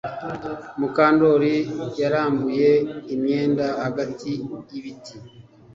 Mukandoli 0.79 1.53
yarambuye 2.01 2.69
imyenda 3.13 3.65
hagati 3.83 4.29
yibiti 4.71 5.15